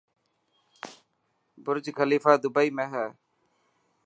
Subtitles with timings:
[1.63, 3.05] برجخليفا دبئي ۾ هي.